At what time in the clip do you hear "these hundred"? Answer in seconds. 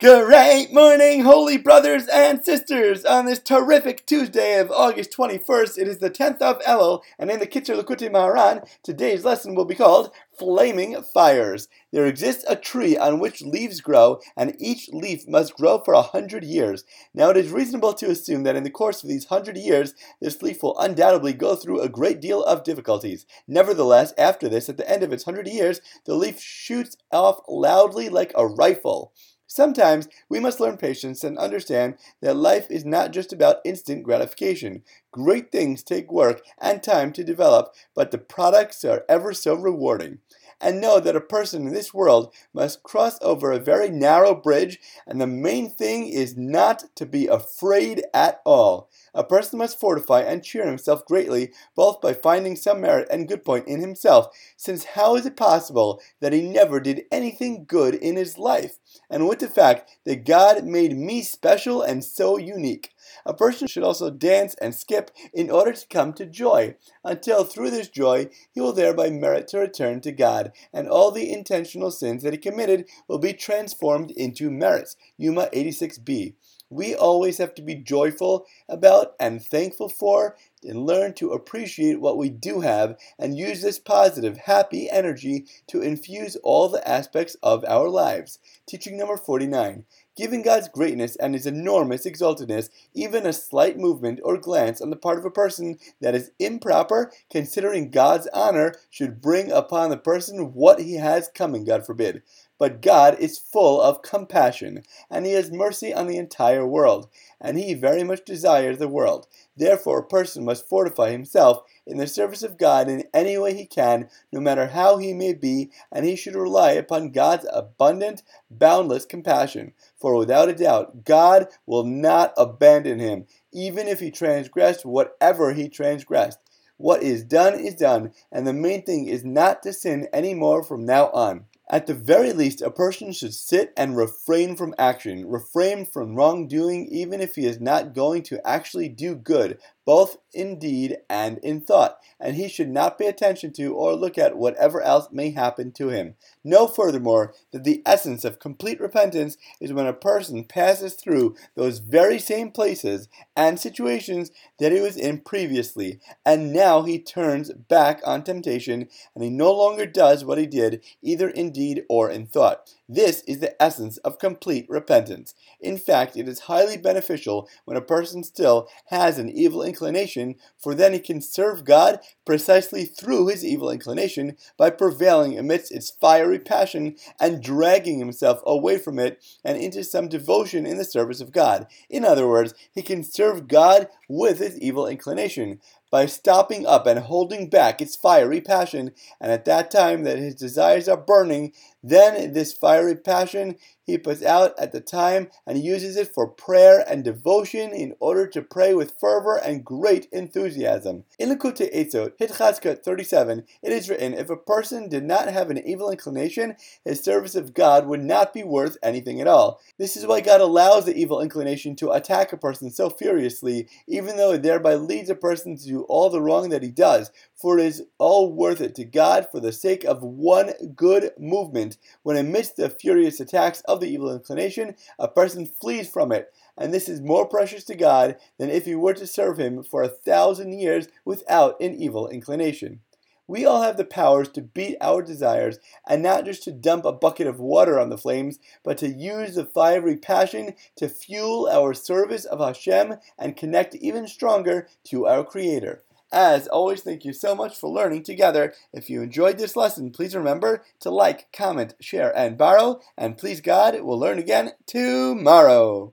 19.08-19.56